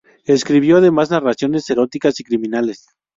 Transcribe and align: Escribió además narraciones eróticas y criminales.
Escribió 0.25 0.77
además 0.77 1.11
narraciones 1.11 1.69
eróticas 1.69 2.19
y 2.19 2.23
criminales. 2.23 2.87